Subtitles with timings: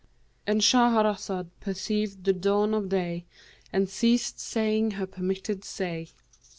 [0.47, 3.25] "—And Shahrazad perceived the dawn of day
[3.71, 6.07] and ceased saying her permitted say.